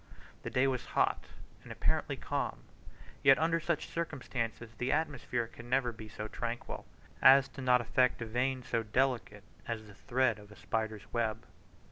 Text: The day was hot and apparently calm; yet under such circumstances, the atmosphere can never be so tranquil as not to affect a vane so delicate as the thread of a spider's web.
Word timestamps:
The 0.41 0.49
day 0.49 0.65
was 0.65 0.83
hot 0.97 1.25
and 1.61 1.71
apparently 1.71 2.15
calm; 2.15 2.63
yet 3.21 3.37
under 3.37 3.59
such 3.59 3.85
circumstances, 3.87 4.73
the 4.79 4.91
atmosphere 4.91 5.45
can 5.45 5.69
never 5.69 5.91
be 5.91 6.09
so 6.09 6.27
tranquil 6.27 6.87
as 7.21 7.55
not 7.55 7.77
to 7.77 7.83
affect 7.83 8.19
a 8.23 8.25
vane 8.25 8.63
so 8.63 8.81
delicate 8.81 9.43
as 9.67 9.85
the 9.85 9.93
thread 9.93 10.39
of 10.39 10.51
a 10.51 10.55
spider's 10.55 11.05
web. 11.13 11.45